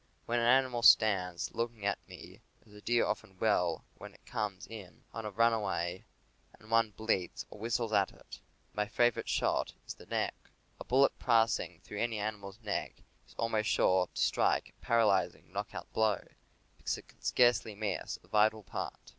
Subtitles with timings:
[0.25, 4.65] When an animal stands looking at me as a deer often will when it comes
[4.65, 6.05] in on a runway
[6.57, 8.39] and one bleats or whistles at it,
[8.73, 10.33] my favorite shot is the neck.
[10.79, 15.75] A bullet passing through any animal's neck is almost sure to strike a paralyzing, knock
[15.75, 16.23] out blow,
[16.79, 18.95] because it can scarcely miss a vital part.